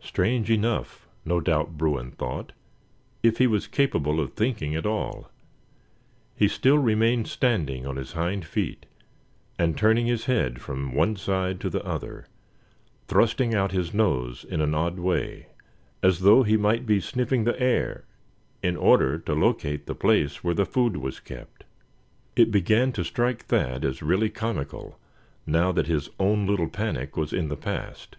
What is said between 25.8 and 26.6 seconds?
his own